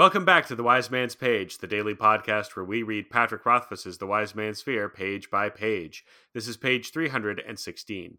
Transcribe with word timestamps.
Welcome 0.00 0.24
back 0.24 0.46
to 0.46 0.54
The 0.54 0.62
Wise 0.62 0.90
Man's 0.90 1.14
Page, 1.14 1.58
the 1.58 1.66
daily 1.66 1.94
podcast 1.94 2.56
where 2.56 2.64
we 2.64 2.82
read 2.82 3.10
Patrick 3.10 3.44
Rothfuss's 3.44 3.98
The 3.98 4.06
Wise 4.06 4.34
Man's 4.34 4.62
Fear 4.62 4.88
page 4.88 5.30
by 5.30 5.50
page. 5.50 6.06
This 6.32 6.48
is 6.48 6.56
page 6.56 6.90
316. 6.90 8.16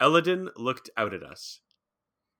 Elodin 0.00 0.50
looked 0.56 0.90
out 0.96 1.14
at 1.14 1.22
us. 1.22 1.60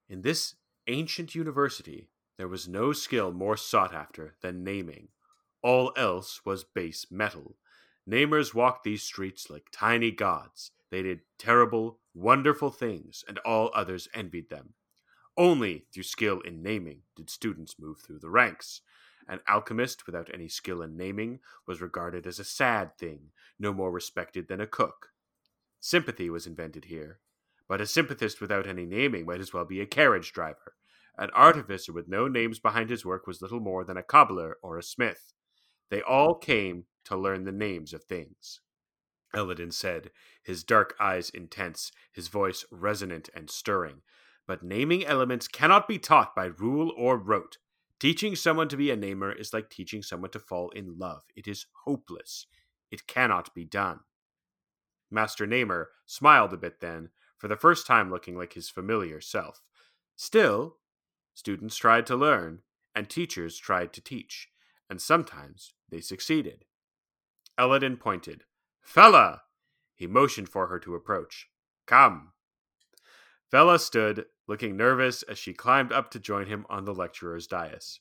In 0.08 0.22
this 0.22 0.56
ancient 0.88 1.36
university, 1.36 2.08
there 2.36 2.48
was 2.48 2.66
no 2.66 2.92
skill 2.92 3.30
more 3.30 3.56
sought 3.56 3.94
after 3.94 4.34
than 4.42 4.64
naming. 4.64 5.10
All 5.62 5.92
else 5.96 6.40
was 6.44 6.64
base 6.64 7.06
metal. 7.12 7.54
Namers 8.10 8.52
walked 8.52 8.82
these 8.82 9.04
streets 9.04 9.48
like 9.48 9.66
tiny 9.70 10.10
gods. 10.10 10.72
They 10.90 11.02
did 11.02 11.20
terrible, 11.38 12.00
wonderful 12.14 12.70
things, 12.70 13.22
and 13.28 13.38
all 13.44 13.70
others 13.72 14.08
envied 14.12 14.50
them. 14.50 14.74
Only 15.36 15.86
through 15.92 16.04
skill 16.04 16.40
in 16.40 16.62
naming 16.62 17.02
did 17.16 17.28
students 17.28 17.76
move 17.78 18.00
through 18.00 18.20
the 18.20 18.30
ranks. 18.30 18.82
An 19.26 19.40
alchemist 19.48 20.06
without 20.06 20.30
any 20.32 20.48
skill 20.48 20.82
in 20.82 20.96
naming 20.96 21.40
was 21.66 21.80
regarded 21.80 22.26
as 22.26 22.38
a 22.38 22.44
sad 22.44 22.96
thing, 22.98 23.30
no 23.58 23.72
more 23.72 23.90
respected 23.90 24.48
than 24.48 24.60
a 24.60 24.66
cook. 24.66 25.08
Sympathy 25.80 26.30
was 26.30 26.46
invented 26.46 26.86
here, 26.86 27.20
but 27.66 27.80
a 27.80 27.86
sympathist 27.86 28.40
without 28.40 28.66
any 28.66 28.84
naming 28.84 29.26
might 29.26 29.40
as 29.40 29.52
well 29.52 29.64
be 29.64 29.80
a 29.80 29.86
carriage 29.86 30.32
driver. 30.32 30.74
An 31.16 31.30
artificer 31.30 31.92
with 31.92 32.08
no 32.08 32.28
names 32.28 32.58
behind 32.58 32.90
his 32.90 33.04
work 33.04 33.26
was 33.26 33.40
little 33.40 33.60
more 33.60 33.84
than 33.84 33.96
a 33.96 34.02
cobbler 34.02 34.58
or 34.62 34.78
a 34.78 34.82
smith. 34.82 35.32
They 35.90 36.02
all 36.02 36.34
came 36.34 36.84
to 37.04 37.16
learn 37.16 37.44
the 37.44 37.52
names 37.52 37.92
of 37.92 38.04
things. 38.04 38.60
Elodin 39.34 39.70
said, 39.70 40.10
his 40.42 40.64
dark 40.64 40.94
eyes 41.00 41.30
intense, 41.30 41.92
his 42.12 42.28
voice 42.28 42.64
resonant 42.70 43.28
and 43.34 43.50
stirring. 43.50 44.02
But 44.46 44.62
naming 44.62 45.04
elements 45.06 45.48
cannot 45.48 45.88
be 45.88 45.98
taught 45.98 46.34
by 46.34 46.46
rule 46.46 46.92
or 46.96 47.16
rote. 47.16 47.58
Teaching 47.98 48.36
someone 48.36 48.68
to 48.68 48.76
be 48.76 48.90
a 48.90 48.96
namer 48.96 49.32
is 49.32 49.54
like 49.54 49.70
teaching 49.70 50.02
someone 50.02 50.30
to 50.32 50.38
fall 50.38 50.68
in 50.70 50.98
love. 50.98 51.22
It 51.34 51.48
is 51.48 51.66
hopeless. 51.84 52.46
It 52.90 53.06
cannot 53.06 53.54
be 53.54 53.64
done. 53.64 54.00
Master 55.10 55.46
Namer 55.46 55.90
smiled 56.06 56.52
a 56.52 56.58
bit 56.58 56.80
then, 56.80 57.10
for 57.38 57.48
the 57.48 57.56
first 57.56 57.86
time 57.86 58.10
looking 58.10 58.36
like 58.36 58.52
his 58.52 58.68
familiar 58.68 59.20
self. 59.20 59.62
Still, 60.16 60.76
students 61.34 61.76
tried 61.76 62.06
to 62.06 62.16
learn, 62.16 62.60
and 62.94 63.08
teachers 63.08 63.58
tried 63.58 63.92
to 63.94 64.00
teach, 64.00 64.48
and 64.90 65.00
sometimes 65.00 65.72
they 65.90 66.00
succeeded. 66.00 66.64
Elodin 67.58 67.96
pointed. 67.96 68.44
Fella! 68.82 69.42
He 69.94 70.06
motioned 70.06 70.48
for 70.48 70.66
her 70.66 70.78
to 70.80 70.94
approach. 70.94 71.48
Come. 71.86 72.33
Fella 73.54 73.78
stood, 73.78 74.26
looking 74.48 74.76
nervous 74.76 75.22
as 75.22 75.38
she 75.38 75.54
climbed 75.54 75.92
up 75.92 76.10
to 76.10 76.18
join 76.18 76.48
him 76.48 76.66
on 76.68 76.84
the 76.84 76.92
lecturer's 76.92 77.46
dais. 77.46 78.00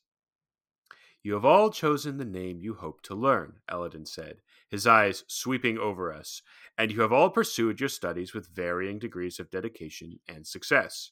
You 1.21 1.33
have 1.33 1.45
all 1.45 1.69
chosen 1.69 2.17
the 2.17 2.25
name 2.25 2.59
you 2.59 2.73
hope 2.73 3.03
to 3.03 3.13
learn, 3.13 3.57
Elodin 3.69 4.07
said, 4.07 4.37
his 4.67 4.87
eyes 4.87 5.23
sweeping 5.27 5.77
over 5.77 6.11
us, 6.11 6.41
and 6.75 6.91
you 6.91 7.01
have 7.01 7.13
all 7.13 7.29
pursued 7.29 7.79
your 7.79 7.89
studies 7.89 8.33
with 8.33 8.49
varying 8.49 8.97
degrees 8.97 9.39
of 9.39 9.51
dedication 9.51 10.19
and 10.27 10.47
success. 10.47 11.11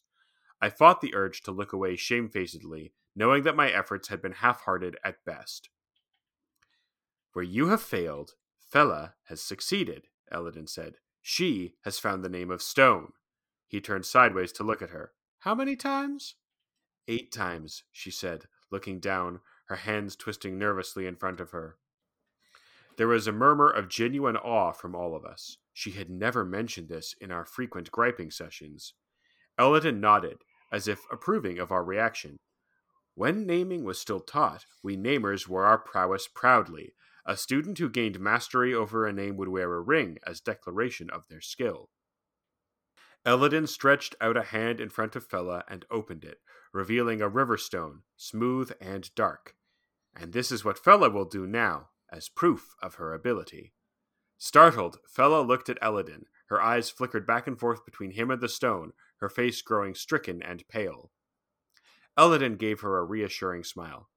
I 0.60 0.72
fought 0.72 1.02
the 1.02 1.14
urge 1.14 1.44
to 1.44 1.52
look 1.52 1.72
away 1.72 1.96
shamefacedly, 1.96 2.94
knowing 3.16 3.44
that 3.44 3.56
my 3.56 3.70
efforts 3.70 4.08
had 4.08 4.24
been 4.24 4.32
half 4.32 4.62
hearted 4.62 4.98
at 5.06 5.24
best. 5.24 5.70
Where 7.34 7.46
you 7.46 7.68
have 7.68 7.84
failed, 7.84 8.32
Fella 8.58 9.14
has 9.26 9.40
succeeded, 9.40 10.08
Elodin 10.32 10.66
said. 10.66 10.96
She 11.22 11.76
has 11.84 12.00
found 12.00 12.24
the 12.24 12.28
name 12.28 12.50
of 12.50 12.64
Stone. 12.64 13.12
He 13.72 13.80
turned 13.80 14.06
sideways 14.06 14.52
to 14.54 14.66
look 14.66 14.82
at 14.82 14.90
her. 14.90 15.14
How 15.40 15.56
many 15.56 15.78
times? 15.78 16.36
Eight 17.08 17.32
times, 17.32 17.84
she 17.90 18.12
said, 18.12 18.48
looking 18.70 19.00
down, 19.00 19.40
her 19.70 19.78
hands 19.78 20.18
twisting 20.18 20.60
nervously 20.60 21.08
in 21.08 21.16
front 21.16 21.40
of 21.40 21.52
her. 21.52 21.78
There 22.98 23.08
was 23.08 23.28
a 23.28 23.32
murmur 23.32 23.70
of 23.70 23.88
genuine 23.88 24.36
awe 24.36 24.74
from 24.74 24.94
all 24.94 25.16
of 25.16 25.24
us. 25.24 25.58
She 25.72 25.92
had 25.92 26.10
never 26.10 26.44
mentioned 26.44 26.90
this 26.90 27.16
in 27.22 27.32
our 27.32 27.46
frequent 27.46 27.90
griping 27.92 28.30
sessions. 28.30 28.94
Elodin 29.58 30.02
nodded, 30.02 30.40
as 30.70 30.90
if 30.90 31.06
approving 31.10 31.58
of 31.58 31.72
our 31.72 31.84
reaction. 31.86 32.36
When 33.16 33.46
naming 33.46 33.86
was 33.86 34.02
still 34.02 34.20
taught, 34.20 34.66
we 34.84 34.98
namers 34.98 35.48
wore 35.48 35.64
our 35.64 35.78
prowess 35.78 36.28
proudly. 36.28 36.94
A 37.26 37.38
student 37.38 37.78
who 37.78 37.90
gained 37.90 38.20
mastery 38.20 38.74
over 38.74 39.08
a 39.08 39.14
name 39.14 39.38
would 39.38 39.48
wear 39.48 39.74
a 39.74 39.80
ring 39.80 40.18
as 40.28 40.42
declaration 40.42 41.10
of 41.10 41.30
their 41.30 41.40
skill. 41.40 41.90
Elodin 43.26 43.68
stretched 43.68 44.16
out 44.20 44.36
a 44.36 44.44
hand 44.44 44.80
in 44.80 44.90
front 44.90 45.16
of 45.16 45.26
Fella 45.26 45.64
and 45.68 45.86
opened 45.92 46.24
it, 46.24 46.40
revealing 46.74 47.22
a 47.22 47.30
river 47.30 47.58
stone, 47.58 48.02
smooth 48.18 48.72
and 48.82 49.14
dark. 49.16 49.56
And 50.16 50.34
this 50.34 50.52
is 50.52 50.66
what 50.66 50.80
Fella 50.80 51.10
will 51.10 51.26
do 51.26 51.46
now, 51.46 51.90
as 52.12 52.30
proof 52.30 52.74
of 52.82 52.96
her 52.96 53.14
ability. 53.14 53.74
Startled, 54.38 54.98
Fella 55.08 55.42
looked 55.42 55.70
at 55.70 55.78
Elodin. 55.82 56.26
Her 56.48 56.60
eyes 56.60 56.90
flickered 56.90 57.28
back 57.28 57.48
and 57.48 57.60
forth 57.60 57.86
between 57.86 58.12
him 58.12 58.32
and 58.32 58.42
the 58.42 58.50
stone, 58.50 58.94
her 59.18 59.30
face 59.30 59.62
growing 59.62 59.94
stricken 59.94 60.42
and 60.42 60.68
pale. 60.68 61.12
Elodin 62.18 62.56
gave 62.56 62.82
her 62.82 62.98
a 62.98 63.06
reassuring 63.06 63.64
smile. 63.64 64.10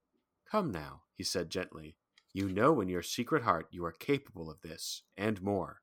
Come 0.51 0.71
now, 0.73 1.03
he 1.13 1.23
said 1.23 1.51
gently. 1.51 1.97
You 2.33 2.49
know 2.49 2.81
in 2.81 2.89
your 2.89 3.03
secret 3.03 3.43
heart 3.43 3.69
you 3.71 3.85
are 3.85 3.93
capable 3.93 4.51
of 4.51 4.63
this, 4.63 5.03
and 5.17 5.41
more. 5.43 5.83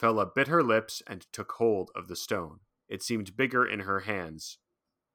Fella 0.00 0.24
bit 0.24 0.48
her 0.48 0.62
lips 0.62 1.02
and 1.06 1.26
took 1.30 1.52
hold 1.58 1.90
of 1.94 2.08
the 2.08 2.16
stone. 2.16 2.60
It 2.88 3.02
seemed 3.02 3.36
bigger 3.36 3.66
in 3.66 3.80
her 3.80 4.00
hands. 4.00 4.56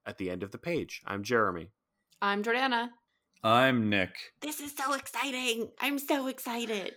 At 0.06 0.20
the 0.20 0.30
end 0.30 0.44
of 0.44 0.52
the 0.52 0.60
page, 0.60 1.02
I'm 1.08 1.24
Jeremy. 1.24 1.72
I'm 2.22 2.44
Jordana. 2.44 2.90
I'm 3.44 3.90
Nick. 3.90 4.12
This 4.42 4.60
is 4.60 4.76
so 4.78 4.94
exciting. 4.94 5.72
I'm 5.80 5.98
so 5.98 6.28
excited. 6.28 6.94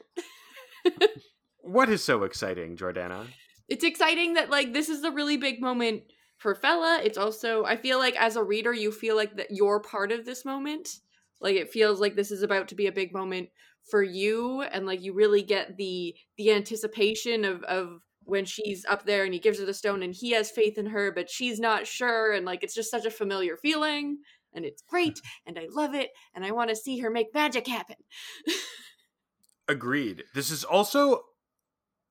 what 1.63 1.89
is 1.89 2.05
so 2.05 2.25
exciting, 2.25 2.77
Jordana? 2.77 3.27
It's 3.69 3.85
exciting 3.85 4.35
that 4.35 4.51
like 4.51 4.75
this 4.75 4.91
is 4.91 5.03
a 5.03 5.11
really 5.11 5.39
big 5.39 5.59
moment 5.63 6.03
for 6.37 6.55
Fella. 6.55 7.01
It's 7.03 7.17
also 7.17 7.65
I 7.65 7.77
feel 7.79 7.97
like 7.97 8.21
as 8.21 8.37
a 8.37 8.45
reader 8.45 8.75
you 8.75 8.93
feel 8.93 9.17
like 9.17 9.35
that 9.39 9.51
you're 9.51 9.81
part 9.81 10.13
of 10.13 10.27
this 10.27 10.45
moment. 10.45 10.91
Like 11.41 11.57
it 11.57 11.73
feels 11.73 12.01
like 12.01 12.17
this 12.17 12.33
is 12.33 12.43
about 12.43 12.69
to 12.69 12.75
be 12.75 12.87
a 12.87 12.93
big 12.93 13.15
moment 13.15 13.49
for 13.91 14.03
you 14.03 14.63
and 14.63 14.87
like 14.87 15.03
you 15.03 15.13
really 15.13 15.43
get 15.43 15.77
the 15.77 16.15
the 16.37 16.53
anticipation 16.53 17.45
of 17.45 17.63
of 17.65 18.01
when 18.25 18.45
she's 18.45 18.85
up 18.87 19.07
there 19.07 19.25
and 19.25 19.33
he 19.33 19.41
gives 19.41 19.59
her 19.59 19.65
the 19.65 19.73
stone 19.73 20.03
and 20.03 20.15
he 20.15 20.33
has 20.33 20.51
faith 20.51 20.77
in 20.77 20.87
her 20.87 21.11
but 21.11 21.31
she's 21.31 21.59
not 21.59 21.87
sure 21.87 22.33
and 22.33 22.45
like 22.45 22.63
it's 22.63 22.75
just 22.75 22.91
such 22.91 23.07
a 23.07 23.11
familiar 23.11 23.57
feeling 23.57 24.19
and 24.53 24.65
it's 24.65 24.83
great 24.83 25.19
and 25.47 25.59
I 25.59 25.67
love 25.71 25.95
it 25.95 26.11
and 26.35 26.45
I 26.45 26.51
want 26.51 26.71
to 26.71 26.77
see 26.77 26.99
her 26.99 27.11
make 27.11 27.35
magic 27.35 27.67
happen. 27.67 27.97
Agreed. 29.69 30.25
This 30.35 30.51
is 30.51 30.65
also 30.65 31.25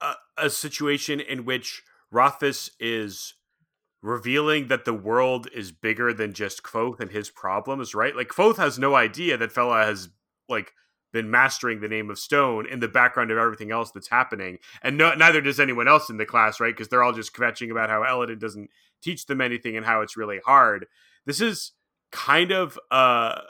a, 0.01 0.13
a 0.37 0.49
situation 0.49 1.19
in 1.19 1.43
which 1.43 1.81
Rothfuss 2.11 2.69
is 2.79 3.33
revealing 4.03 4.67
that 4.67 4.85
the 4.85 4.93
world 4.93 5.47
is 5.53 5.71
bigger 5.71 6.13
than 6.13 6.33
just 6.33 6.61
Kvothe 6.61 6.99
and 6.99 7.11
his 7.11 7.31
problems, 7.31 7.95
right? 7.95 8.15
Like 8.15 8.29
Kvothe 8.29 8.57
has 8.57 8.77
no 8.77 8.95
idea 8.95 9.37
that 9.37 9.51
Fella 9.51 9.83
has 9.85 10.09
like 10.47 10.71
been 11.17 11.31
mastering 11.31 11.79
the 11.79 11.87
name 11.87 12.11
of 12.11 12.19
Stone 12.19 12.67
in 12.67 12.79
the 12.79 12.87
background 12.87 13.31
of 13.31 13.39
everything 13.39 13.71
else 13.71 13.89
that's 13.91 14.09
happening, 14.09 14.59
and 14.83 14.97
no, 14.97 15.15
neither 15.15 15.41
does 15.41 15.59
anyone 15.59 15.87
else 15.87 16.09
in 16.09 16.17
the 16.17 16.25
class, 16.25 16.59
right? 16.59 16.73
Because 16.75 16.89
they're 16.89 17.03
all 17.03 17.13
just 17.13 17.33
kvetching 17.33 17.71
about 17.71 17.89
how 17.89 18.03
Elodin 18.03 18.37
doesn't 18.37 18.69
teach 19.01 19.25
them 19.25 19.41
anything 19.41 19.75
and 19.75 19.85
how 19.85 20.01
it's 20.01 20.15
really 20.15 20.39
hard. 20.45 20.85
This 21.25 21.41
is 21.41 21.71
kind 22.11 22.51
of, 22.51 22.77
uh, 22.91 23.41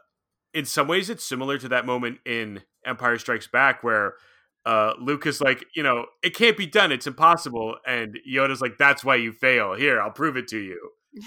in 0.54 0.64
some 0.64 0.88
ways, 0.88 1.10
it's 1.10 1.26
similar 1.26 1.58
to 1.58 1.68
that 1.70 1.86
moment 1.86 2.20
in 2.26 2.64
Empire 2.86 3.18
Strikes 3.18 3.48
Back 3.48 3.84
where 3.84 4.14
uh, 4.66 4.94
Luke 5.00 5.26
is 5.26 5.42
like, 5.42 5.66
you 5.76 5.84
know, 5.84 6.06
it 6.24 6.36
can't 6.36 6.58
be 6.58 6.66
done. 6.66 6.92
It's 6.92 7.08
impossible. 7.08 7.76
And 7.86 8.18
Yoda's 8.28 8.62
like, 8.62 8.78
that's 8.78 9.04
why 9.04 9.16
you 9.16 9.32
fail. 9.32 9.74
Here, 9.74 10.02
I'll 10.02 10.12
prove 10.12 10.38
it 10.38 10.48
to 10.50 10.58
you. 10.58 10.92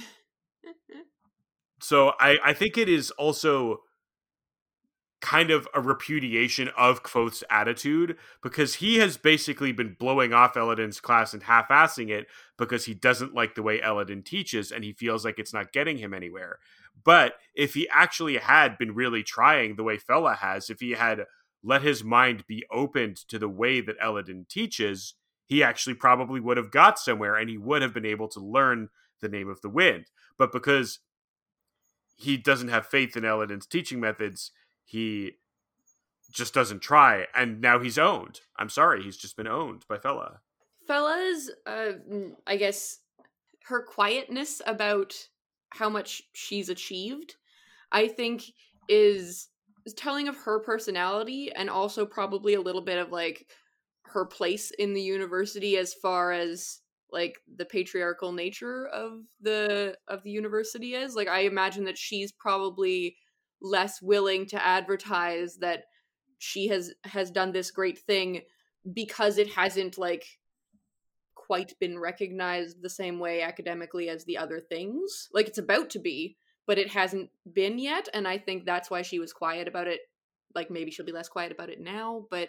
so 1.81 2.13
I, 2.19 2.39
I 2.45 2.53
think 2.53 2.77
it 2.77 2.89
is 2.89 3.11
also 3.13 3.81
kind 5.21 5.51
of 5.51 5.69
a 5.75 5.81
repudiation 5.81 6.71
of 6.77 7.03
Kvothe's 7.03 7.45
attitude 7.51 8.17
because 8.43 8.77
he 8.77 8.99
has 8.99 9.17
basically 9.17 9.71
been 9.71 9.97
blowing 9.99 10.33
off 10.33 10.57
Elodin's 10.57 11.01
class 11.01 11.35
and 11.35 11.43
half-assing 11.43 12.09
it 12.09 12.27
because 12.57 12.87
he 12.87 12.95
doesn't 12.95 13.35
like 13.35 13.55
the 13.55 13.63
way 13.63 13.83
Elodin 13.83 14.23
teaches 14.23 14.73
and 14.73 14.83
he 14.83 14.93
feels 14.93 15.25
like 15.25 15.39
it's 15.39 15.53
not 15.53 15.73
getting 15.73 15.99
him 15.99 16.15
anywhere. 16.15 16.59
But 17.05 17.35
if 17.55 17.75
he 17.75 17.89
actually 17.91 18.39
had 18.39 18.79
been 18.79 18.95
really 18.95 19.23
trying 19.23 19.77
the 19.77 19.85
way 19.85 19.99
Fella 19.99 20.35
has, 20.35 20.71
if 20.71 20.81
he 20.81 20.93
had 20.93 21.27
let 21.63 21.83
his 21.83 22.03
mind 22.03 22.47
be 22.47 22.65
opened 22.71 23.17
to 23.29 23.39
the 23.39 23.49
way 23.49 23.81
that 23.81 23.97
Elodin 24.01 24.47
teaches, 24.49 25.15
he 25.47 25.63
actually 25.63 25.95
probably 25.95 26.41
would 26.41 26.57
have 26.57 26.71
got 26.71 26.99
somewhere 26.99 27.37
and 27.37 27.51
he 27.51 27.59
would 27.59 27.83
have 27.83 27.93
been 27.93 28.07
able 28.07 28.29
to 28.29 28.41
learn 28.41 28.89
the 29.21 29.29
name 29.29 29.49
of 29.49 29.61
the 29.61 29.69
wind. 29.69 30.07
But 30.39 30.53
because 30.53 31.01
he 32.17 32.37
doesn't 32.37 32.69
have 32.69 32.87
faith 32.87 33.17
in 33.17 33.25
Elodin's 33.25 33.67
teaching 33.67 34.01
methods, 34.01 34.53
he 34.91 35.33
just 36.33 36.55
doesn't 36.55 36.81
try 36.81 37.27
and 37.35 37.61
now 37.61 37.79
he's 37.79 37.99
owned. 37.99 38.41
I'm 38.57 38.69
sorry 38.69 39.03
he's 39.03 39.17
just 39.17 39.37
been 39.37 39.49
owned 39.49 39.85
by 39.89 39.99
fella 39.99 40.41
fella's 40.87 41.51
uh 41.67 41.93
i 42.47 42.57
guess 42.57 42.99
her 43.67 43.83
quietness 43.83 44.61
about 44.67 45.15
how 45.71 45.89
much 45.89 46.23
she's 46.33 46.69
achieved 46.69 47.37
i 47.93 48.09
think 48.09 48.43
is 48.89 49.49
telling 49.97 50.29
of 50.29 50.37
her 50.37 50.61
personality 50.61 51.53
and 51.55 51.71
also 51.71 52.05
probably 52.05 52.55
a 52.55 52.61
little 52.61 52.81
bit 52.83 52.99
of 52.99 53.11
like 53.11 53.47
her 54.03 54.25
place 54.25 54.73
in 54.79 54.93
the 54.93 55.01
university 55.01 55.77
as 55.77 55.95
far 55.95 56.33
as 56.33 56.81
like 57.13 57.39
the 57.57 57.65
patriarchal 57.65 58.33
nature 58.33 58.87
of 58.89 59.23
the 59.41 59.97
of 60.09 60.23
the 60.23 60.31
university 60.31 60.95
is. 60.95 61.15
Like 61.15 61.29
i 61.29 61.41
imagine 61.41 61.85
that 61.85 61.99
she's 61.99 62.33
probably 62.33 63.17
less 63.63 64.01
willing 64.01 64.47
to 64.47 64.65
advertise 64.65 65.57
that 65.59 65.85
she 66.39 66.69
has 66.69 66.93
has 67.05 67.31
done 67.31 67.53
this 67.53 67.71
great 67.71 67.99
thing 67.99 68.43
because 68.95 69.39
it 69.39 69.49
hasn't 69.49 69.99
like 69.99 70.25
quite 71.35 71.79
been 71.79 71.99
recognized 71.99 72.81
the 72.81 72.89
same 72.89 73.19
way 73.19 73.43
academically 73.43 74.09
as 74.09 74.25
the 74.25 74.39
other 74.39 74.61
things 74.61 75.29
like 75.35 75.47
it's 75.47 75.59
about 75.59 75.91
to 75.91 75.99
be 75.99 76.37
but 76.67 76.79
it 76.79 76.89
hasn't 76.89 77.29
been 77.53 77.79
yet 77.79 78.09
and 78.15 78.27
i 78.27 78.39
think 78.39 78.65
that's 78.65 78.91
why 78.91 79.03
she 79.03 79.19
was 79.19 79.33
quiet 79.33 79.69
about 79.69 79.89
it 79.89 80.01
like 80.55 80.71
maybe 80.71 80.91
she'll 80.91 81.07
be 81.07 81.13
less 81.13 81.29
quiet 81.29 81.53
about 81.53 81.69
it 81.69 81.81
now 81.81 82.25
but 82.31 82.49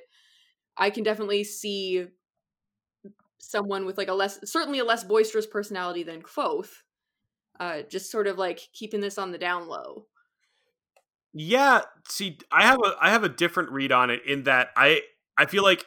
i 0.77 0.89
can 0.89 1.03
definitely 1.03 1.43
see 1.43 2.05
someone 3.41 3.85
with 3.85 3.97
like 3.97 4.07
a 4.07 4.13
less 4.13 4.39
certainly 4.49 4.79
a 4.79 4.85
less 4.85 5.03
boisterous 5.03 5.47
personality 5.47 6.03
than 6.03 6.21
Kvothe. 6.21 6.69
Uh, 7.59 7.81
just 7.89 8.11
sort 8.11 8.27
of 8.27 8.37
like 8.37 8.59
keeping 8.73 9.01
this 9.01 9.17
on 9.17 9.31
the 9.31 9.37
down 9.37 9.67
low. 9.67 10.05
Yeah, 11.33 11.81
see, 12.07 12.37
I 12.51 12.63
have 12.63 12.79
a 12.83 12.95
I 12.99 13.09
have 13.09 13.23
a 13.23 13.29
different 13.29 13.71
read 13.71 13.91
on 13.91 14.09
it 14.09 14.21
in 14.25 14.43
that 14.43 14.69
I 14.75 15.01
I 15.37 15.45
feel 15.45 15.63
like 15.63 15.85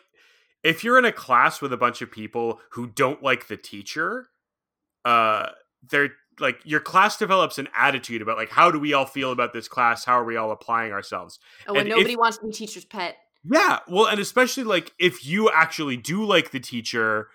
if 0.62 0.82
you're 0.82 0.98
in 0.98 1.04
a 1.04 1.12
class 1.12 1.60
with 1.60 1.72
a 1.72 1.76
bunch 1.76 2.00
of 2.00 2.10
people 2.10 2.60
who 2.70 2.86
don't 2.86 3.22
like 3.22 3.48
the 3.48 3.56
teacher, 3.56 4.28
uh, 5.04 5.48
they're 5.90 6.10
like 6.40 6.60
your 6.64 6.80
class 6.80 7.16
develops 7.16 7.58
an 7.58 7.68
attitude 7.76 8.22
about 8.22 8.36
like 8.36 8.50
how 8.50 8.70
do 8.70 8.78
we 8.78 8.94
all 8.94 9.06
feel 9.06 9.32
about 9.32 9.52
this 9.52 9.68
class? 9.68 10.04
How 10.04 10.18
are 10.18 10.24
we 10.24 10.36
all 10.36 10.50
applying 10.50 10.92
ourselves? 10.92 11.38
Oh, 11.68 11.74
and, 11.74 11.80
and 11.80 11.88
nobody 11.90 12.14
if, 12.14 12.18
wants 12.18 12.38
to 12.38 12.46
be 12.46 12.52
teacher's 12.52 12.84
pet. 12.84 13.16
Yeah, 13.44 13.80
well, 13.86 14.06
and 14.06 14.18
especially 14.18 14.64
like 14.64 14.92
if 14.98 15.26
you 15.26 15.50
actually 15.50 15.98
do 15.98 16.24
like 16.24 16.50
the 16.50 16.60
teacher 16.60 17.28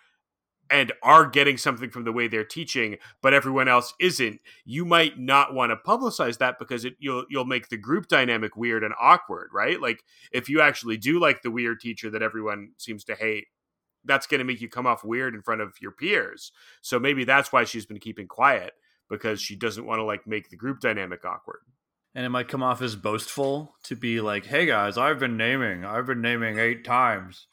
and 0.69 0.92
are 1.01 1.25
getting 1.27 1.57
something 1.57 1.89
from 1.89 2.04
the 2.04 2.12
way 2.12 2.27
they're 2.27 2.44
teaching, 2.44 2.98
but 3.21 3.33
everyone 3.33 3.68
else 3.68 3.94
isn't, 4.00 4.39
you 4.66 4.86
might 4.86 5.19
not 5.19 5.54
want 5.54 5.71
to 5.71 5.75
publicize 5.75 6.38
that 6.38 6.60
because 6.60 6.86
it, 6.86 6.95
you'll 7.00 7.25
you'll 7.30 7.45
make 7.45 7.69
the 7.69 7.77
group 7.77 8.07
dynamic 8.07 8.56
weird 8.56 8.83
and 8.83 8.94
awkward, 9.00 9.50
right? 9.54 9.81
Like 9.81 10.04
if 10.31 10.50
you 10.50 10.62
actually 10.62 10.98
do 10.98 11.19
like 11.19 11.42
the 11.42 11.51
weird 11.51 11.80
teacher 11.80 12.10
that 12.12 12.21
everyone 12.21 12.71
seems 12.77 13.04
to 13.06 13.16
hate, 13.16 13.48
that's 14.06 14.27
going 14.27 14.39
to 14.39 14.45
make 14.45 14.62
you 14.62 14.69
come 14.69 14.88
off 14.88 15.04
weird 15.04 15.36
in 15.36 15.42
front 15.42 15.62
of 15.62 15.74
your 15.81 15.92
peers. 15.92 16.51
So 16.81 17.00
maybe 17.00 17.24
that's 17.24 17.51
why 17.51 17.63
she's 17.63 17.86
been 17.86 18.00
keeping 18.00 18.27
quiet 18.27 18.74
because 19.10 19.42
she 19.42 19.56
doesn't 19.56 19.86
want 19.86 20.00
to 20.00 20.04
like 20.04 20.27
make 20.27 20.50
the 20.50 20.56
group 20.56 20.80
dynamic 20.80 21.25
awkward. 21.25 21.62
And 22.15 22.25
it 22.25 22.30
might 22.30 22.48
come 22.48 22.63
off 22.63 22.81
as 22.81 22.95
boastful 22.95 23.75
to 23.83 23.95
be 23.95 24.19
like, 24.19 24.45
"Hey 24.45 24.65
guys, 24.65 24.98
I've 24.98 25.19
been 25.19 25.38
naming. 25.38 25.86
I've 25.86 26.06
been 26.06 26.22
naming 26.22 26.57
8 26.57 26.83
times." 26.83 27.48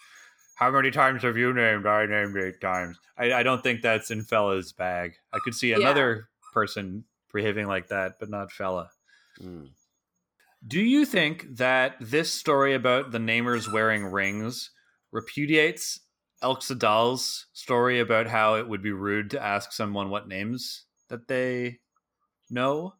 How 0.57 0.71
many 0.71 0.91
times 0.91 1.23
have 1.23 1.37
you 1.37 1.53
named? 1.53 1.87
I 1.87 2.07
named 2.07 2.37
eight 2.39 2.63
times. 2.63 2.99
I, 3.19 3.33
I 3.33 3.43
don't 3.43 3.63
think 3.63 3.83
that's 3.83 4.11
in 4.11 4.23
Fella's 4.23 4.73
bag. 4.73 5.17
I 5.33 5.39
could 5.39 5.55
see 5.55 5.73
another 5.73 6.15
yeah. 6.17 6.49
person 6.55 7.05
behaving 7.33 7.67
like 7.67 7.89
that, 7.89 8.15
but 8.19 8.31
not 8.31 8.51
Fella. 8.51 8.89
Mm. 9.39 9.69
Do 10.67 10.81
you 10.81 11.05
think 11.05 11.47
that 11.57 11.97
this 12.01 12.33
story 12.33 12.75
about 12.75 13.13
the 13.13 13.19
namers 13.19 13.71
wearing 13.71 14.05
rings 14.07 14.71
repudiates 15.13 16.01
Elxa 16.43 16.79
Dal's 16.79 17.47
story 17.53 18.01
about 18.01 18.27
how 18.27 18.55
it 18.55 18.67
would 18.67 18.83
be 18.83 18.93
rude 18.93 19.31
to 19.33 19.43
ask 19.43 19.73
someone 19.73 20.09
what 20.09 20.27
names 20.27 20.87
that 21.09 21.29
they 21.29 21.81
know? 22.49 22.95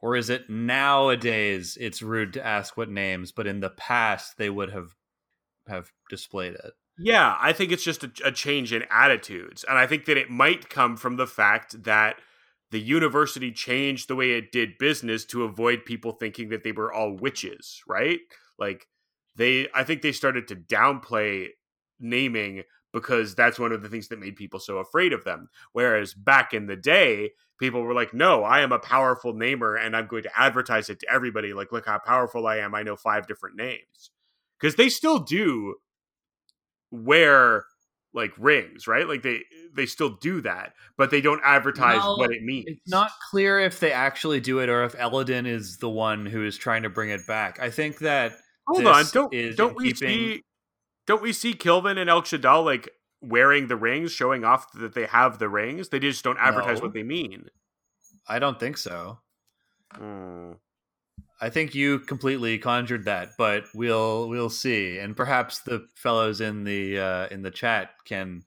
Or 0.00 0.16
is 0.16 0.30
it 0.30 0.48
nowadays 0.48 1.76
it's 1.78 2.00
rude 2.00 2.32
to 2.32 2.44
ask 2.44 2.76
what 2.76 2.88
names, 2.88 3.32
but 3.32 3.46
in 3.46 3.60
the 3.60 3.70
past 3.70 4.38
they 4.38 4.48
would 4.48 4.70
have 4.70 4.96
have 5.68 5.92
displayed 6.08 6.54
it? 6.54 6.72
Yeah, 6.98 7.36
I 7.40 7.52
think 7.52 7.72
it's 7.72 7.82
just 7.82 8.04
a, 8.04 8.10
a, 8.24 8.32
change 8.32 8.72
in 8.72 8.84
attitudes. 8.90 9.64
And 9.68 9.78
I 9.78 9.86
think 9.86 10.04
that 10.04 10.16
it 10.18 10.30
might 10.30 10.68
come 10.68 10.96
from 10.96 11.16
the 11.16 11.26
fact 11.26 11.84
that 11.84 12.16
the 12.70 12.80
university 12.80 13.50
changed 13.50 14.08
the 14.08 14.16
way 14.16 14.32
it 14.32 14.52
did 14.52 14.78
business 14.78 15.24
to 15.26 15.44
avoid 15.44 15.84
people 15.84 16.12
thinking 16.12 16.50
that 16.50 16.64
they 16.64 16.72
were 16.72 16.92
all 16.92 17.16
witches, 17.16 17.80
right? 17.88 18.20
Like 18.58 18.86
they 19.36 19.68
I 19.74 19.84
think 19.84 20.02
they 20.02 20.12
started 20.12 20.48
to 20.48 20.56
downplay 20.56 21.48
naming 21.98 22.62
because 22.92 23.34
that's 23.34 23.58
one 23.58 23.72
of 23.72 23.82
the 23.82 23.88
things 23.88 24.08
that 24.08 24.18
made 24.20 24.36
people 24.36 24.60
so 24.60 24.78
afraid 24.78 25.12
of 25.14 25.24
them. 25.24 25.48
Whereas 25.72 26.12
back 26.14 26.52
in 26.52 26.66
the 26.66 26.76
day, 26.76 27.30
people 27.58 27.82
were 27.82 27.94
like, 27.94 28.12
"No, 28.14 28.44
I 28.44 28.60
am 28.60 28.72
a 28.72 28.78
powerful 28.78 29.32
namer 29.34 29.76
and 29.76 29.96
I'm 29.96 30.06
going 30.06 30.22
to 30.24 30.38
advertise 30.40 30.90
it 30.90 31.00
to 31.00 31.10
everybody 31.12 31.52
like 31.54 31.72
look 31.72 31.86
how 31.86 31.98
powerful 31.98 32.46
I 32.46 32.58
am. 32.58 32.74
I 32.74 32.82
know 32.82 32.96
five 32.96 33.26
different 33.26 33.56
names." 33.56 34.10
Cuz 34.60 34.76
they 34.76 34.88
still 34.88 35.18
do 35.18 35.76
wear 36.92 37.64
like 38.14 38.32
rings, 38.38 38.86
right? 38.86 39.08
Like 39.08 39.22
they 39.22 39.42
they 39.74 39.86
still 39.86 40.10
do 40.20 40.40
that, 40.42 40.74
but 40.96 41.10
they 41.10 41.20
don't 41.20 41.40
advertise 41.44 42.02
no, 42.02 42.16
what 42.16 42.30
it 42.30 42.42
means. 42.42 42.66
It's 42.68 42.90
not 42.90 43.10
clear 43.30 43.58
if 43.58 43.80
they 43.80 43.92
actually 43.92 44.40
do 44.40 44.60
it 44.60 44.68
or 44.68 44.84
if 44.84 44.94
Elodin 44.94 45.46
is 45.46 45.78
the 45.78 45.88
one 45.88 46.26
who 46.26 46.44
is 46.44 46.56
trying 46.56 46.82
to 46.82 46.90
bring 46.90 47.10
it 47.10 47.26
back. 47.26 47.58
I 47.60 47.70
think 47.70 47.98
that 47.98 48.32
hold 48.66 48.86
on, 48.86 49.04
don't 49.12 49.56
don't 49.56 49.76
we 49.76 49.92
keeping... 49.92 50.08
see 50.08 50.42
don't 51.06 51.22
we 51.22 51.32
see 51.32 51.54
Kilvin 51.54 51.98
and 51.98 52.08
Elxa 52.08 52.40
Dal 52.40 52.62
like 52.62 52.90
wearing 53.20 53.68
the 53.68 53.76
rings, 53.76 54.12
showing 54.12 54.44
off 54.44 54.70
that 54.74 54.94
they 54.94 55.06
have 55.06 55.38
the 55.38 55.48
rings? 55.48 55.88
They 55.88 55.98
just 55.98 56.22
don't 56.22 56.38
advertise 56.38 56.78
no. 56.78 56.84
what 56.84 56.94
they 56.94 57.02
mean. 57.02 57.46
I 58.28 58.38
don't 58.38 58.60
think 58.60 58.76
so. 58.76 59.18
Hmm. 59.94 60.52
I 61.42 61.50
think 61.50 61.74
you 61.74 61.98
completely 61.98 62.56
conjured 62.58 63.04
that, 63.06 63.30
but 63.36 63.64
we'll 63.74 64.28
we'll 64.28 64.48
see, 64.48 64.98
and 64.98 65.16
perhaps 65.16 65.58
the 65.58 65.88
fellows 65.96 66.40
in 66.40 66.62
the 66.62 67.00
uh, 67.00 67.26
in 67.32 67.42
the 67.42 67.50
chat 67.50 67.90
can 68.04 68.44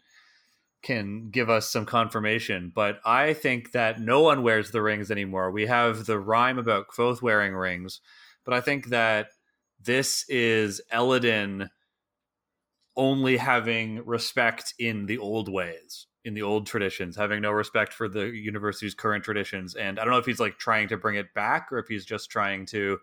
can 0.82 1.30
give 1.30 1.50
us 1.50 1.70
some 1.70 1.86
confirmation. 1.86 2.72
But 2.74 3.02
I 3.06 3.34
think 3.34 3.74
that 3.74 4.00
no 4.00 4.22
one 4.22 4.44
wears 4.44 4.72
the 4.72 4.82
rings 4.82 5.12
anymore. 5.12 5.52
We 5.52 5.66
have 5.66 6.06
the 6.06 6.18
rhyme 6.18 6.58
about 6.58 6.88
Kvothe 6.88 7.22
wearing 7.22 7.54
rings, 7.54 8.00
but 8.46 8.54
I 8.54 8.62
think 8.62 8.88
that 8.88 9.28
this 9.84 10.24
is 10.30 10.80
Elodin 10.90 11.70
only 12.96 13.36
having 13.36 14.06
respect 14.06 14.74
in 14.80 15.08
the 15.08 15.18
old 15.18 15.52
ways 15.52 16.08
in 16.26 16.34
the 16.34 16.42
old 16.42 16.66
traditions, 16.66 17.16
having 17.16 17.40
no 17.40 17.52
respect 17.52 17.94
for 17.94 18.10
the 18.10 18.26
university's 18.26 18.96
current 18.96 19.24
traditions. 19.24 19.76
And 19.76 20.00
I 20.00 20.04
don't 20.04 20.12
know 20.12 20.18
if 20.18 20.26
he's 20.26 20.40
like 20.40 20.58
trying 20.58 20.88
to 20.90 20.98
bring 20.98 21.16
it 21.16 21.34
back 21.36 21.72
or 21.72 21.78
if 21.78 21.88
he's 21.88 22.04
just 22.04 22.32
trying 22.32 22.66
to 22.68 22.98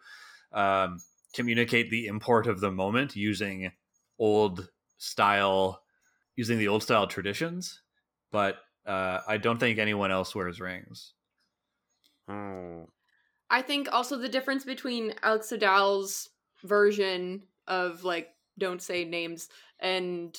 um, 0.52 0.98
communicate 1.32 1.88
the 1.88 2.08
import 2.08 2.48
of 2.48 2.60
the 2.60 2.72
moment 2.72 3.14
using 3.14 3.70
old 4.18 4.68
style, 4.98 5.82
using 6.34 6.58
the 6.58 6.66
old 6.66 6.82
style 6.82 7.06
traditions. 7.06 7.80
But 8.32 8.56
uh, 8.84 9.20
I 9.26 9.36
don't 9.36 9.60
think 9.60 9.78
anyone 9.78 10.10
else 10.10 10.34
wears 10.34 10.60
rings. 10.60 11.12
Hmm. 12.28 12.82
I 13.48 13.62
think 13.62 13.88
also 13.92 14.18
the 14.18 14.28
difference 14.28 14.64
between 14.64 15.14
Alex 15.22 15.52
Elxa 15.52 15.60
Dal's 15.60 16.28
version 16.64 17.42
of 17.68 18.02
like 18.02 18.30
don't 18.58 18.82
say 18.82 19.04
names 19.04 19.48
and 19.78 20.36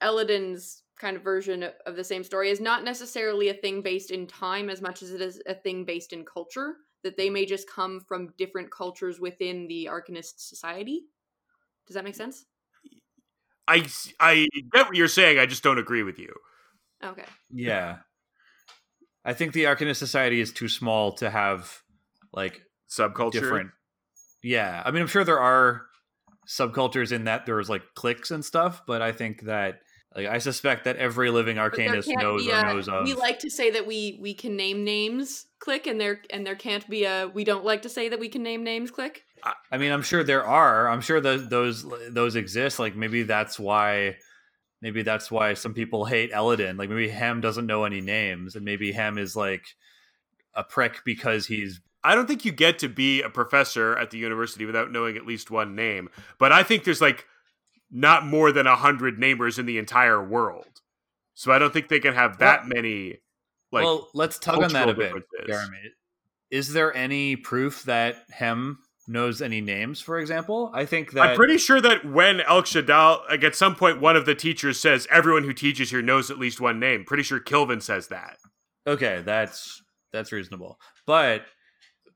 Elodin's 0.00 0.82
kind 0.98 1.16
of 1.16 1.22
version 1.22 1.68
of 1.84 1.96
the 1.96 2.04
same 2.04 2.24
story 2.24 2.50
is 2.50 2.60
not 2.60 2.84
necessarily 2.84 3.48
a 3.48 3.54
thing 3.54 3.82
based 3.82 4.10
in 4.10 4.26
time 4.26 4.70
as 4.70 4.80
much 4.80 5.02
as 5.02 5.12
it 5.12 5.20
is 5.20 5.42
a 5.46 5.54
thing 5.54 5.84
based 5.84 6.12
in 6.12 6.24
culture 6.24 6.76
that 7.02 7.16
they 7.16 7.30
may 7.30 7.44
just 7.44 7.70
come 7.70 8.00
from 8.00 8.32
different 8.38 8.70
cultures 8.70 9.20
within 9.20 9.68
the 9.68 9.88
arcanist 9.90 10.34
society. 10.38 11.02
Does 11.86 11.94
that 11.94 12.04
make 12.04 12.14
sense? 12.14 12.46
I 13.68 13.86
i 14.20 14.48
get 14.72 14.86
what 14.86 14.96
you're 14.96 15.08
saying 15.08 15.38
i 15.40 15.46
just 15.46 15.62
don't 15.62 15.78
agree 15.78 16.02
with 16.02 16.18
you. 16.18 16.32
Okay. 17.04 17.24
Yeah. 17.50 17.98
I 19.24 19.32
think 19.34 19.52
the 19.52 19.64
arcanist 19.64 19.96
society 19.96 20.40
is 20.40 20.52
too 20.52 20.68
small 20.68 21.12
to 21.14 21.28
have 21.28 21.82
like 22.32 22.62
subculture? 22.88 23.32
different 23.32 23.70
yeah 24.42 24.82
i 24.84 24.90
mean 24.92 25.02
i'm 25.02 25.08
sure 25.08 25.24
there 25.24 25.40
are 25.40 25.86
subcultures 26.46 27.10
in 27.10 27.24
that 27.24 27.46
there's 27.46 27.68
like 27.68 27.82
cliques 27.96 28.30
and 28.30 28.44
stuff 28.44 28.82
but 28.86 29.02
i 29.02 29.10
think 29.10 29.42
that 29.42 29.80
like 30.16 30.26
I 30.26 30.38
suspect 30.38 30.84
that 30.84 30.96
every 30.96 31.30
living 31.30 31.56
arcanist 31.56 32.08
knows 32.08 32.46
or 32.48 32.62
knows 32.62 32.88
of. 32.88 33.04
We 33.04 33.14
like 33.14 33.40
to 33.40 33.50
say 33.50 33.70
that 33.72 33.86
we 33.86 34.18
we 34.20 34.32
can 34.32 34.56
name 34.56 34.82
names. 34.82 35.46
Click 35.58 35.86
and 35.86 36.00
there 36.00 36.20
and 36.30 36.46
there 36.46 36.56
can't 36.56 36.88
be 36.88 37.04
a. 37.04 37.30
We 37.32 37.44
don't 37.44 37.64
like 37.64 37.82
to 37.82 37.88
say 37.88 38.08
that 38.08 38.18
we 38.18 38.28
can 38.28 38.42
name 38.42 38.64
names. 38.64 38.90
Click. 38.90 39.24
I 39.70 39.78
mean, 39.78 39.92
I'm 39.92 40.02
sure 40.02 40.24
there 40.24 40.44
are. 40.44 40.88
I'm 40.88 41.02
sure 41.02 41.20
those 41.20 41.48
those 41.48 41.86
those 42.08 42.34
exist. 42.34 42.78
Like 42.78 42.96
maybe 42.96 43.24
that's 43.24 43.58
why. 43.58 44.16
Maybe 44.82 45.02
that's 45.02 45.30
why 45.30 45.54
some 45.54 45.72
people 45.72 46.04
hate 46.04 46.30
Elodin. 46.32 46.76
Like 46.76 46.90
maybe 46.90 47.08
Hem 47.08 47.40
doesn't 47.40 47.66
know 47.66 47.84
any 47.84 48.00
names, 48.00 48.56
and 48.56 48.64
maybe 48.64 48.92
Hem 48.92 49.18
is 49.18 49.34
like 49.34 49.64
a 50.54 50.62
prick 50.62 51.02
because 51.04 51.46
he's 51.46 51.80
I 52.04 52.14
don't 52.14 52.26
think 52.26 52.44
you 52.44 52.52
get 52.52 52.78
to 52.80 52.88
be 52.88 53.20
a 53.22 53.28
professor 53.28 53.98
at 53.98 54.10
the 54.10 54.18
university 54.18 54.64
without 54.64 54.92
knowing 54.92 55.16
at 55.16 55.26
least 55.26 55.50
one 55.50 55.74
name. 55.74 56.08
But 56.38 56.52
I 56.52 56.62
think 56.62 56.84
there's 56.84 57.00
like 57.00 57.26
not 57.90 58.26
more 58.26 58.52
than 58.52 58.66
a 58.66 58.76
hundred 58.76 59.18
namers 59.18 59.58
in 59.58 59.66
the 59.66 59.78
entire 59.78 60.22
world. 60.22 60.80
So 61.34 61.52
I 61.52 61.58
don't 61.58 61.72
think 61.72 61.88
they 61.88 62.00
can 62.00 62.14
have 62.14 62.38
that 62.38 62.60
well, 62.60 62.68
many. 62.74 63.18
Like, 63.72 63.84
well, 63.84 64.08
let's 64.14 64.38
tug 64.38 64.62
on 64.62 64.72
that 64.72 64.88
a 64.88 64.94
bit, 64.94 65.12
Jeremy. 65.46 65.78
Is 66.50 66.72
there 66.72 66.94
any 66.94 67.36
proof 67.36 67.82
that 67.84 68.16
Hem 68.30 68.78
knows 69.08 69.40
any 69.40 69.60
names, 69.60 70.00
for 70.00 70.18
example. 70.18 70.70
I 70.74 70.84
think 70.84 71.12
that 71.12 71.20
I'm 71.20 71.36
pretty 71.36 71.58
sure 71.58 71.80
that 71.80 72.04
when 72.04 72.38
Elxa 72.40 72.86
Dal, 72.86 73.22
like 73.28 73.44
at 73.44 73.54
some 73.54 73.74
point, 73.74 74.00
one 74.00 74.16
of 74.16 74.26
the 74.26 74.34
teachers 74.34 74.80
says 74.80 75.06
everyone 75.10 75.44
who 75.44 75.52
teaches 75.52 75.90
here 75.90 76.02
knows 76.02 76.30
at 76.30 76.38
least 76.38 76.60
one 76.60 76.80
name. 76.80 77.04
Pretty 77.04 77.22
sure 77.22 77.40
Kilvin 77.40 77.82
says 77.82 78.08
that. 78.08 78.38
Okay, 78.86 79.22
that's 79.24 79.82
that's 80.12 80.32
reasonable. 80.32 80.78
But 81.06 81.42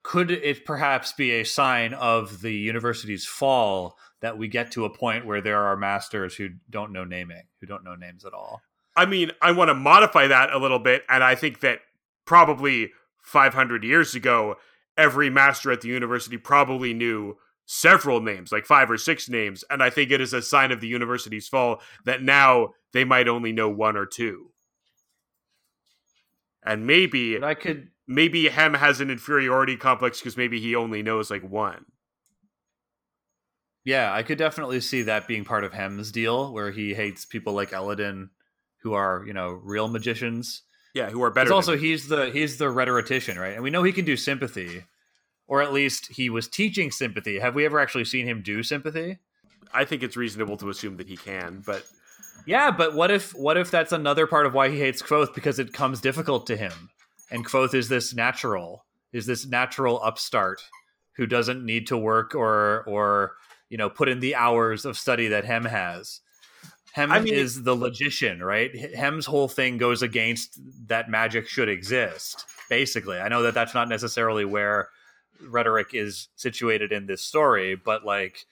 could 0.02 0.30
it 0.30 0.64
perhaps 0.64 1.12
be 1.12 1.33
a 1.33 1.45
sign 1.45 1.92
of 1.95 2.40
the 2.40 2.52
university's 2.52 3.26
fall 3.26 3.97
that 4.21 4.38
we 4.38 4.49
get 4.49 4.71
to 4.73 4.85
a 4.85 4.90
point 4.90 5.26
where 5.26 5.40
there 5.40 5.62
are 5.62 5.76
masters 5.76 6.35
who 6.35 6.49
don't 6.69 6.92
know 6.92 7.04
naming, 7.04 7.42
who 7.61 7.66
don't 7.66 7.85
know 7.85 7.95
names 7.95 8.25
at 8.25 8.33
all? 8.33 8.62
I 8.97 9.07
mean, 9.07 9.30
I 9.40 9.52
want 9.52 9.69
to 9.69 9.75
modify 9.75 10.26
that 10.26 10.52
a 10.52 10.59
little 10.59 10.78
bit, 10.78 11.04
and 11.09 11.23
I 11.23 11.35
think 11.35 11.61
that 11.61 11.80
probably 12.25 12.92
500 13.23 13.85
years 13.85 14.14
ago, 14.14 14.57
every 14.97 15.30
master 15.30 15.71
at 15.71 15.80
the 15.80 15.88
university 15.88 16.37
probably 16.37 16.92
knew 16.92 17.37
several 17.66 18.21
names, 18.21 18.50
like 18.50 18.66
five 18.66 18.90
or 18.90 18.99
six 18.99 19.28
names, 19.28 19.64
and 19.71 19.83
I 19.83 19.90
think 19.90 20.11
it 20.11 20.21
is 20.21 20.33
a 20.33 20.42
sign 20.42 20.73
of 20.73 20.80
the 20.80 20.88
university's 20.88 21.47
fall 21.49 21.80
that 22.04 22.23
now 22.23 22.71
they 22.92 23.04
might 23.04 23.28
only 23.28 23.52
know 23.52 23.69
one 23.69 23.97
or 23.97 24.07
two. 24.07 24.50
And 26.62 26.86
maybe 26.86 27.38
But 27.38 27.46
I 27.46 27.54
could 27.54 27.88
maybe 28.06 28.48
Hem 28.48 28.74
has 28.74 29.00
an 29.00 29.10
inferiority 29.10 29.76
complex 29.76 30.20
because 30.20 30.36
maybe 30.36 30.60
he 30.60 30.74
only 30.74 31.02
knows 31.02 31.30
like 31.30 31.42
one. 31.42 31.86
Yeah, 33.84 34.12
I 34.12 34.22
could 34.22 34.36
definitely 34.36 34.80
see 34.80 35.02
that 35.02 35.26
being 35.26 35.44
part 35.44 35.64
of 35.64 35.72
Hem's 35.72 36.12
deal, 36.12 36.52
where 36.52 36.70
he 36.70 36.92
hates 36.92 37.24
people 37.24 37.54
like 37.54 37.72
Elodin, 37.72 38.30
who 38.82 38.92
are 38.92 39.24
you 39.26 39.32
know 39.32 39.60
real 39.62 39.88
magicians. 39.88 40.62
Yeah, 40.94 41.10
who 41.10 41.22
are 41.22 41.30
better. 41.30 41.52
Also 41.52 41.74
him. 41.74 41.80
he's 41.80 42.08
the 42.08 42.30
he's 42.30 42.58
the 42.58 42.68
rhetorician, 42.68 43.38
right? 43.38 43.54
And 43.54 43.62
we 43.62 43.70
know 43.70 43.82
he 43.82 43.92
can 43.92 44.04
do 44.04 44.16
sympathy, 44.16 44.84
or 45.46 45.62
at 45.62 45.72
least 45.72 46.08
he 46.12 46.28
was 46.28 46.48
teaching 46.48 46.90
sympathy. 46.90 47.38
Have 47.38 47.54
we 47.54 47.64
ever 47.64 47.78
actually 47.78 48.04
seen 48.04 48.26
him 48.26 48.42
do 48.42 48.62
sympathy? 48.62 49.18
I 49.72 49.84
think 49.84 50.02
it's 50.02 50.16
reasonable 50.16 50.56
to 50.58 50.68
assume 50.68 50.96
that 50.96 51.06
he 51.06 51.16
can, 51.16 51.62
but 51.64 51.84
Yeah, 52.47 52.70
but 52.70 52.94
what 52.94 53.11
if 53.11 53.32
what 53.35 53.56
if 53.56 53.70
that's 53.70 53.92
another 53.92 54.26
part 54.26 54.47
of 54.47 54.54
why 54.54 54.70
he 54.70 54.78
hates 54.78 55.02
Kvothe 55.02 55.35
because 55.35 55.59
it 55.59 55.73
comes 55.73 56.00
difficult 56.00 56.47
to 56.49 56.56
him, 56.56 56.90
and 57.30 57.44
Kvothe 57.44 57.75
is 57.75 57.88
this 57.88 58.14
natural, 58.14 58.85
is 59.12 59.26
this 59.26 59.47
natural 59.47 60.00
upstart 60.02 60.62
who 61.16 61.26
doesn't 61.26 61.64
need 61.64 61.87
to 61.88 61.97
work 61.99 62.35
or 62.35 62.82
or 62.87 63.32
you 63.68 63.76
know 63.76 63.90
put 63.90 64.09
in 64.09 64.20
the 64.20 64.35
hours 64.35 64.85
of 64.85 64.99
study 64.99 65.28
that 65.28 65.44
Hem 65.44 65.64
has. 65.64 66.20
Hem 66.92 67.12
I 67.12 67.20
mean- 67.20 67.35
is 67.35 67.62
the 67.62 67.76
logician, 67.76 68.42
right? 68.42 68.75
Hem's 68.94 69.26
whole 69.26 69.49
thing 69.49 69.78
goes 69.78 70.02
against 70.02 70.59
that 70.88 71.09
magic 71.09 71.47
should 71.49 71.68
exist. 71.68 72.44
Basically, 72.68 73.18
I 73.18 73.28
know 73.28 73.42
that 73.42 73.54
that's 73.54 73.75
not 73.75 73.88
necessarily 73.88 74.44
where 74.44 74.88
rhetoric 75.40 75.88
is 75.92 76.28
situated 76.37 76.92
in 76.92 77.06
this 77.06 77.23
story, 77.23 77.76
but 77.76 78.04
like 78.04 78.44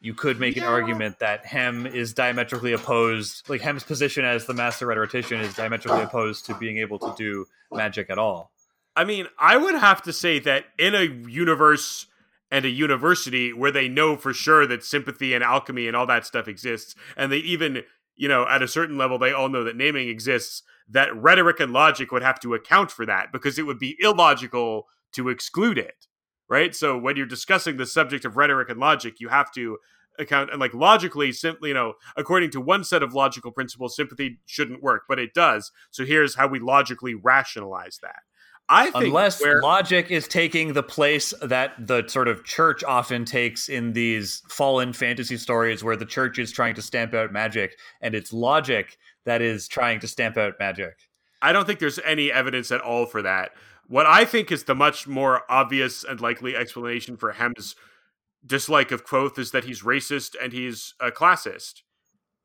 you 0.00 0.14
could 0.14 0.40
make 0.40 0.56
an 0.56 0.62
argument 0.62 1.18
that 1.18 1.44
Hem 1.44 1.86
is 1.86 2.14
diametrically 2.14 2.72
opposed, 2.72 3.48
like 3.50 3.60
Hem's 3.60 3.84
position 3.84 4.24
as 4.24 4.46
the 4.46 4.54
master 4.54 4.86
rhetorician 4.86 5.40
is 5.40 5.54
diametrically 5.54 6.02
opposed 6.02 6.46
to 6.46 6.54
being 6.54 6.78
able 6.78 6.98
to 6.98 7.14
do 7.16 7.44
magic 7.70 8.08
at 8.08 8.18
all. 8.18 8.50
I 8.96 9.04
mean, 9.04 9.26
I 9.38 9.56
would 9.56 9.74
have 9.74 10.02
to 10.02 10.12
say 10.12 10.38
that 10.40 10.64
in 10.78 10.94
a 10.94 11.04
universe 11.04 12.06
and 12.50 12.64
a 12.64 12.70
university 12.70 13.52
where 13.52 13.70
they 13.70 13.88
know 13.88 14.16
for 14.16 14.32
sure 14.32 14.66
that 14.66 14.82
sympathy 14.84 15.34
and 15.34 15.44
alchemy 15.44 15.86
and 15.86 15.94
all 15.94 16.06
that 16.06 16.26
stuff 16.26 16.48
exists, 16.48 16.94
and 17.16 17.30
they 17.30 17.38
even, 17.38 17.82
you 18.16 18.26
know, 18.26 18.46
at 18.48 18.62
a 18.62 18.68
certain 18.68 18.96
level, 18.96 19.18
they 19.18 19.32
all 19.32 19.48
know 19.48 19.64
that 19.64 19.76
naming 19.76 20.08
exists, 20.08 20.62
that 20.88 21.14
rhetoric 21.14 21.60
and 21.60 21.72
logic 21.72 22.10
would 22.10 22.22
have 22.22 22.40
to 22.40 22.54
account 22.54 22.90
for 22.90 23.06
that 23.06 23.30
because 23.30 23.58
it 23.58 23.66
would 23.66 23.78
be 23.78 23.96
illogical 24.00 24.88
to 25.12 25.28
exclude 25.28 25.78
it, 25.78 26.06
right? 26.50 26.74
So 26.74 26.98
when 26.98 27.16
you're 27.16 27.26
discussing 27.26 27.78
the 27.78 27.86
subject 27.86 28.26
of 28.26 28.36
rhetoric 28.36 28.68
and 28.68 28.78
logic, 28.78 29.20
you 29.20 29.28
have 29.28 29.50
to 29.52 29.78
account 30.18 30.50
and 30.50 30.60
like 30.60 30.74
logically 30.74 31.32
simply 31.32 31.68
you 31.70 31.74
know 31.74 31.94
according 32.16 32.50
to 32.50 32.60
one 32.60 32.84
set 32.84 33.02
of 33.02 33.14
logical 33.14 33.50
principles 33.50 33.96
sympathy 33.96 34.38
shouldn't 34.44 34.82
work 34.82 35.04
but 35.08 35.18
it 35.18 35.32
does 35.32 35.70
so 35.90 36.04
here's 36.04 36.34
how 36.34 36.46
we 36.46 36.58
logically 36.58 37.14
rationalize 37.14 37.98
that 38.02 38.18
i 38.68 38.90
think 38.90 39.06
Unless 39.06 39.40
where, 39.40 39.62
logic 39.62 40.10
is 40.10 40.28
taking 40.28 40.74
the 40.74 40.82
place 40.82 41.32
that 41.40 41.72
the 41.78 42.06
sort 42.08 42.28
of 42.28 42.44
church 42.44 42.84
often 42.84 43.24
takes 43.24 43.68
in 43.70 43.94
these 43.94 44.42
fallen 44.50 44.92
fantasy 44.92 45.38
stories 45.38 45.82
where 45.82 45.96
the 45.96 46.04
church 46.04 46.38
is 46.38 46.52
trying 46.52 46.74
to 46.74 46.82
stamp 46.82 47.14
out 47.14 47.32
magic 47.32 47.78
and 48.02 48.14
it's 48.14 48.30
logic 48.30 48.98
that 49.24 49.42
is 49.42 49.68
trying 49.68 50.00
to 50.00 50.08
stamp 50.08 50.36
out 50.36 50.54
magic. 50.58 51.08
I 51.42 51.52
don't 51.52 51.66
think 51.66 51.78
there's 51.78 51.98
any 52.04 52.30
evidence 52.30 52.70
at 52.70 52.80
all 52.80 53.06
for 53.06 53.22
that. 53.22 53.52
What 53.90 54.06
I 54.06 54.24
think 54.24 54.52
is 54.52 54.64
the 54.64 54.74
much 54.76 55.08
more 55.08 55.42
obvious 55.48 56.04
and 56.04 56.20
likely 56.20 56.54
explanation 56.54 57.16
for 57.16 57.32
Hem's 57.32 57.74
dislike 58.46 58.92
of 58.92 59.04
Kvothe 59.04 59.36
is 59.36 59.50
that 59.50 59.64
he's 59.64 59.82
racist 59.82 60.36
and 60.40 60.52
he's 60.52 60.94
a 61.00 61.10
classist. 61.10 61.82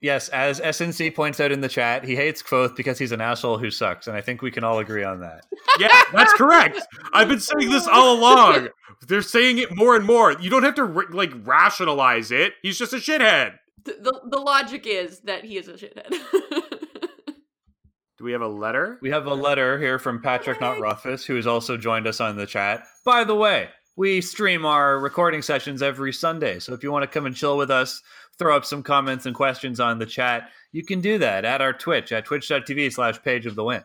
Yes, 0.01 0.27
as 0.29 0.59
SNC 0.59 1.13
points 1.13 1.39
out 1.39 1.51
in 1.51 1.61
the 1.61 1.69
chat, 1.69 2.03
he 2.03 2.15
hates 2.15 2.41
Kvothe 2.41 2.75
because 2.75 2.97
he's 2.97 3.11
an 3.11 3.21
asshole 3.21 3.59
who 3.59 3.69
sucks, 3.69 4.07
and 4.07 4.17
I 4.17 4.21
think 4.21 4.41
we 4.41 4.49
can 4.49 4.63
all 4.63 4.79
agree 4.79 5.03
on 5.03 5.19
that. 5.19 5.45
Yeah, 5.77 6.01
that's 6.11 6.33
correct. 6.33 6.81
I've 7.13 7.27
been 7.27 7.39
saying 7.39 7.69
this 7.69 7.87
all 7.87 8.17
along. 8.17 8.69
They're 9.07 9.21
saying 9.21 9.59
it 9.59 9.75
more 9.75 9.95
and 9.95 10.03
more. 10.03 10.31
You 10.31 10.49
don't 10.49 10.63
have 10.63 10.75
to 10.75 10.85
like 10.85 11.31
rationalize 11.43 12.31
it. 12.31 12.53
He's 12.63 12.79
just 12.79 12.93
a 12.93 12.97
shithead. 12.97 13.59
The, 13.83 13.97
the, 14.01 14.21
the 14.31 14.39
logic 14.39 14.87
is 14.87 15.19
that 15.21 15.45
he 15.45 15.57
is 15.57 15.67
a 15.67 15.73
shithead. 15.73 16.11
Do 18.25 18.29
we 18.29 18.33
have 18.33 18.41
a 18.41 18.47
letter? 18.47 18.97
We 19.03 19.11
have 19.11 19.27
a 19.27 19.35
letter 19.35 19.77
here 19.77 19.99
from 19.99 20.19
Patrick 20.19 20.59
Not 20.59 20.79
Rothfuss, 20.79 21.25
who 21.25 21.35
has 21.35 21.45
also 21.45 21.77
joined 21.77 22.07
us 22.07 22.19
on 22.19 22.35
the 22.35 22.47
chat. 22.47 22.83
By 23.05 23.23
the 23.23 23.35
way, 23.35 23.69
we 23.97 24.19
stream 24.19 24.65
our 24.65 24.97
recording 24.97 25.43
sessions 25.43 25.83
every 25.83 26.11
Sunday, 26.11 26.57
so 26.57 26.73
if 26.73 26.81
you 26.81 26.91
want 26.91 27.03
to 27.03 27.07
come 27.07 27.27
and 27.27 27.35
chill 27.35 27.55
with 27.55 27.69
us, 27.69 28.01
throw 28.39 28.57
up 28.57 28.65
some 28.65 28.81
comments 28.81 29.27
and 29.27 29.35
questions 29.35 29.79
on 29.79 29.99
the 29.99 30.07
chat, 30.07 30.49
you 30.71 30.83
can 30.83 31.01
do 31.01 31.19
that 31.19 31.45
at 31.45 31.61
our 31.61 31.71
Twitch 31.71 32.11
at 32.11 32.25
twitch.tv 32.25 32.91
slash 32.91 33.21
page 33.21 33.45
of 33.45 33.53
the 33.53 33.63
wind. 33.63 33.83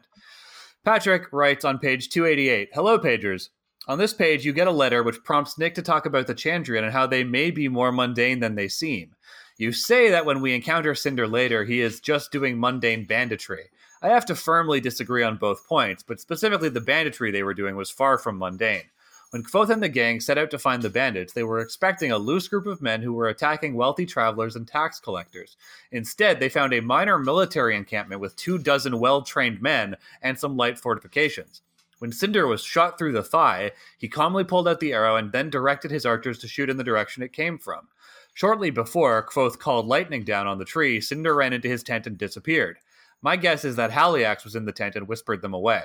Patrick 0.87 1.31
writes 1.35 1.67
on 1.67 1.79
page 1.79 2.09
288 2.09 2.71
Hello, 2.73 2.99
pagers. 2.99 3.51
On 3.89 3.99
this 3.99 4.15
page, 4.15 4.47
you 4.47 4.55
get 4.55 4.67
a 4.67 4.73
letter 4.73 5.03
which 5.03 5.23
prompts 5.23 5.59
Nick 5.59 5.75
to 5.75 5.83
talk 5.83 6.07
about 6.07 6.27
the 6.27 6.35
Chandrian 6.35 6.85
and 6.85 6.95
how 6.95 7.07
they 7.07 7.25
may 7.25 7.51
be 7.51 7.69
more 7.69 7.93
mundane 7.93 8.41
than 8.41 8.55
they 8.55 8.69
seem. 8.69 9.15
You 9.59 9.73
say 9.73 10.09
that 10.09 10.25
when 10.25 10.41
we 10.41 10.55
encounter 10.55 10.95
Cinder 10.95 11.29
later, 11.29 11.67
he 11.67 11.83
is 11.83 12.01
just 12.01 12.33
doing 12.33 12.59
mundane 12.59 13.05
banditry. 13.05 13.69
I 14.03 14.09
have 14.09 14.25
to 14.27 14.35
firmly 14.35 14.81
disagree 14.81 15.23
on 15.23 15.37
both 15.37 15.67
points, 15.67 16.03
but 16.03 16.21
specifically 16.21 16.71
the 16.71 16.81
banditry 16.81 17.31
they 17.31 17.43
were 17.43 17.55
doing 17.55 17.77
was 17.77 17.91
far 17.91 18.17
from 18.17 18.39
mundane. 18.39 18.85
When 19.31 19.45
Kvothe 19.45 19.71
and 19.71 19.83
the 19.83 19.89
gang 19.89 20.21
set 20.21 20.39
out 20.39 20.51
to 20.51 20.59
find 20.59 20.83
the 20.83 20.91
bandits, 20.91 21.35
they 21.35 21.45
were 21.45 21.61
expecting 21.61 22.11
a 22.11 22.19
loose 22.19 22.49
group 22.49 22.67
of 22.67 22.83
men 22.83 23.03
who 23.03 23.13
were 23.13 23.29
attacking 23.29 23.75
wealthy 23.75 24.07
travelers 24.07 24.57
and 24.57 24.67
tax 24.67 24.99
collectors. 24.99 25.57
Instead, 25.93 26.41
they 26.41 26.49
found 26.49 26.73
a 26.73 26.81
minor 26.81 27.19
military 27.19 27.77
encampment 27.77 28.21
with 28.21 28.35
two 28.35 28.59
dozen 28.59 28.99
well 28.99 29.23
trained 29.23 29.63
men 29.63 29.97
and 30.23 30.37
some 30.37 30.57
light 30.57 30.79
fortifications. 30.79 31.63
When 32.01 32.11
Cinder 32.11 32.47
was 32.47 32.65
shot 32.65 32.99
through 32.99 33.13
the 33.13 33.23
thigh, 33.23 33.73
he 33.99 34.09
calmly 34.09 34.43
pulled 34.43 34.67
out 34.67 34.81
the 34.81 34.95
arrow 34.95 35.15
and 35.17 35.31
then 35.31 35.51
directed 35.51 35.91
his 35.91 36.07
archers 36.07 36.39
to 36.39 36.49
shoot 36.49 36.71
in 36.71 36.79
the 36.79 36.83
direction 36.83 37.23
it 37.23 37.33
came 37.33 37.59
from. 37.59 37.89
Shortly 38.33 38.71
before, 38.71 39.23
Kvothe 39.23 39.59
called 39.59 39.87
lightning 39.87 40.25
down 40.25 40.47
on 40.47 40.59
the 40.59 40.65
tree, 40.65 41.01
Cinder 41.01 41.35
ran 41.35 41.53
into 41.53 41.69
his 41.69 41.83
tent 41.83 42.07
and 42.07 42.17
disappeared. 42.17 42.79
My 43.23 43.37
guess 43.37 43.65
is 43.65 43.77
that 43.77 43.91
Haliax 43.91 44.45
was 44.45 44.57
in 44.57 44.65
the 44.65 44.73
tent 44.73 44.97
and 44.97 45.07
whispered 45.07 45.43
them 45.43 45.55
away. 45.55 45.85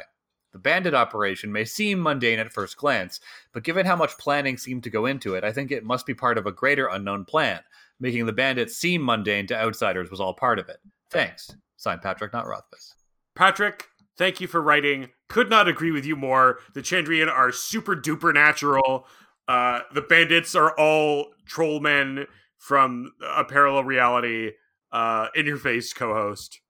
The 0.53 0.59
bandit 0.59 0.93
operation 0.93 1.51
may 1.51 1.65
seem 1.65 2.01
mundane 2.01 2.39
at 2.39 2.53
first 2.53 2.77
glance, 2.77 3.19
but 3.51 3.63
given 3.63 3.85
how 3.85 3.97
much 3.97 4.17
planning 4.17 4.57
seemed 4.57 4.83
to 4.83 4.89
go 4.89 5.05
into 5.05 5.35
it, 5.35 5.43
I 5.43 5.51
think 5.51 5.69
it 5.69 5.83
must 5.83 6.05
be 6.05 6.13
part 6.13 6.37
of 6.37 6.45
a 6.45 6.51
greater 6.51 6.87
unknown 6.87 7.25
plan. 7.25 7.59
Making 7.99 8.25
the 8.25 8.31
bandits 8.31 8.77
seem 8.77 9.03
mundane 9.03 9.47
to 9.47 9.59
outsiders 9.59 10.09
was 10.09 10.21
all 10.21 10.33
part 10.33 10.57
of 10.57 10.69
it. 10.69 10.77
Thanks. 11.11 11.53
Signed 11.75 12.01
Patrick, 12.01 12.31
not 12.31 12.47
Rothfuss. 12.47 12.95
Patrick, 13.35 13.87
thank 14.17 14.39
you 14.39 14.47
for 14.47 14.61
writing. 14.61 15.09
Could 15.27 15.49
not 15.49 15.67
agree 15.67 15.91
with 15.91 16.05
you 16.05 16.15
more. 16.15 16.59
The 16.73 16.81
Chandrian 16.81 17.29
are 17.29 17.51
super 17.51 17.93
duper 17.93 18.33
natural. 18.33 19.07
Uh, 19.49 19.81
the 19.93 20.01
bandits 20.01 20.55
are 20.55 20.71
all 20.79 21.33
troll 21.45 21.81
men 21.81 22.27
from 22.57 23.11
a 23.21 23.43
parallel 23.43 23.83
reality. 23.83 24.51
Uh, 24.91 25.27
in 25.35 25.45
your 25.45 25.57
face, 25.57 25.91
co-host. 25.91 26.61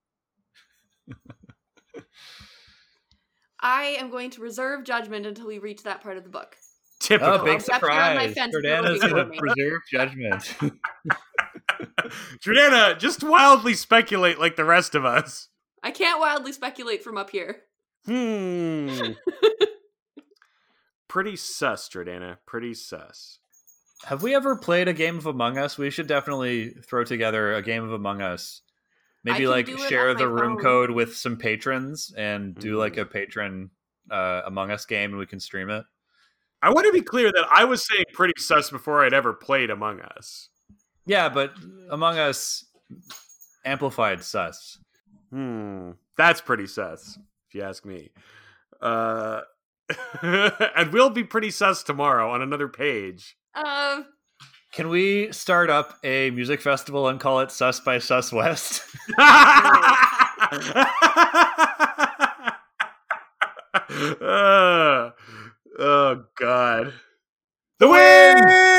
I 3.65 3.95
am 3.99 4.11
going 4.11 4.29
to 4.29 4.41
reserve 4.41 4.83
judgment 4.83 5.25
until 5.25 5.47
we 5.47 5.57
reach 5.57 5.81
that 5.83 6.03
part 6.03 6.17
of 6.17 6.23
the 6.23 6.29
book. 6.29 6.55
Typical. 6.99 7.33
Oh, 7.33 7.43
big 7.43 7.61
I'll 7.61 7.65
wrap 7.67 7.83
around 7.83 8.15
my 8.15 8.27
surprise. 8.27 8.33
fence 8.35 8.55
and 8.55 8.63
Jordana's 8.63 9.01
going 9.01 9.15
to 9.15 9.25
me. 9.25 9.37
preserve 9.39 9.81
judgment. 9.91 10.55
Jordana, 12.45 12.99
just 12.99 13.23
wildly 13.23 13.73
speculate 13.73 14.39
like 14.39 14.55
the 14.55 14.65
rest 14.65 14.93
of 14.93 15.03
us. 15.03 15.49
I 15.81 15.89
can't 15.89 16.19
wildly 16.19 16.51
speculate 16.51 17.03
from 17.03 17.17
up 17.17 17.31
here. 17.31 17.63
Hmm. 18.05 19.13
Pretty 21.07 21.35
sus, 21.35 21.89
Jordana. 21.89 22.37
Pretty 22.45 22.75
sus. 22.75 23.39
Have 24.05 24.21
we 24.21 24.35
ever 24.35 24.55
played 24.55 24.87
a 24.87 24.93
game 24.93 25.17
of 25.17 25.25
Among 25.25 25.57
Us? 25.57 25.75
We 25.79 25.89
should 25.89 26.05
definitely 26.05 26.69
throw 26.69 27.03
together 27.03 27.55
a 27.55 27.63
game 27.63 27.83
of 27.83 27.91
Among 27.91 28.21
Us. 28.21 28.61
Maybe 29.33 29.47
like 29.47 29.67
share 29.89 30.13
the 30.13 30.27
room 30.27 30.53
phone. 30.55 30.61
code 30.63 30.91
with 30.91 31.15
some 31.17 31.35
patrons 31.37 32.13
and 32.15 32.55
do 32.55 32.75
Mhm. 32.75 32.79
like 32.79 32.97
a 32.97 33.05
patron 33.05 33.71
uh, 34.11 34.43
Among 34.45 34.69
Us 34.71 34.85
game 34.85 35.09
and 35.11 35.17
we 35.19 35.25
can 35.25 35.39
stream 35.39 35.69
it. 35.69 35.83
I 36.61 36.69
want 36.71 36.85
to 36.85 36.93
be 36.93 37.01
clear 37.01 37.31
that 37.31 37.45
I 37.53 37.63
was 37.65 37.83
saying 37.85 38.05
pretty 38.13 38.33
sus 38.39 38.69
before 38.69 39.03
I'd 39.03 39.13
ever 39.13 39.33
played 39.33 39.69
Among 39.71 39.99
Us. 40.01 40.49
Yeah, 41.07 41.27
but 41.29 41.53
Among 41.89 42.17
Us 42.19 42.65
amplified 43.65 44.23
sus. 44.23 44.77
Hmm, 45.31 45.91
that's 46.17 46.39
pretty 46.39 46.67
sus, 46.67 47.17
if 47.49 47.55
you 47.55 47.63
ask 47.63 47.83
me. 47.83 48.11
Uh, 48.79 49.41
and 50.21 50.93
we'll 50.93 51.09
be 51.09 51.23
pretty 51.23 51.49
sus 51.51 51.81
tomorrow 51.83 52.29
on 52.31 52.41
another 52.43 52.67
page. 52.67 53.37
Uh, 53.55 54.03
can 54.75 54.89
we 54.89 55.31
start 55.31 55.69
up 55.69 55.97
a 56.03 56.31
music 56.31 56.59
festival 56.59 57.07
and 57.07 57.17
call 57.17 57.39
it 57.39 57.49
Sus 57.49 57.79
by 57.79 57.97
Sus 57.97 58.33
West? 58.33 58.81
uh, 59.17 59.21
oh 65.79 66.23
God. 66.37 66.93
The 67.79 67.87
wind! 67.87 68.74